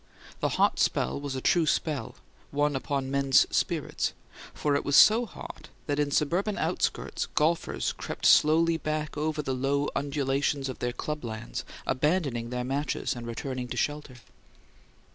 [0.39, 2.15] The "hot spell" was a true spell,
[2.49, 4.13] one upon men's spirits;
[4.51, 9.53] for it was so hot that, in suburban outskirts, golfers crept slowly back over the
[9.53, 14.15] low undulations of their club lands, abandoning their matches and returning to shelter.